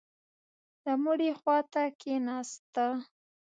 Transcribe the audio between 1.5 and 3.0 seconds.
ته کښېناسته.